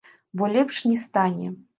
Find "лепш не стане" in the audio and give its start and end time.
0.53-1.51